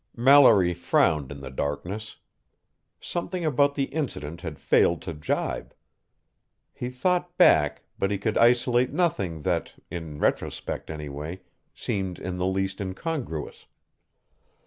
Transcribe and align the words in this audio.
Mallory 0.17 0.73
frowned 0.73 1.31
in 1.31 1.41
the 1.41 1.51
darkness. 1.51 2.15
Something 2.99 3.45
about 3.45 3.75
the 3.75 3.83
incident 3.83 4.41
had 4.41 4.57
failed 4.57 4.99
to 5.03 5.13
jibe. 5.13 5.75
He 6.73 6.89
thought 6.89 7.37
back, 7.37 7.83
but 7.99 8.09
he 8.09 8.17
could 8.17 8.35
isolate 8.35 8.91
nothing 8.91 9.43
that, 9.43 9.73
in 9.91 10.17
retrospect 10.17 10.89
anyway, 10.89 11.41
seemed 11.75 12.17
in 12.17 12.39
the 12.39 12.47
least 12.47 12.81
incongruous. 12.81 13.67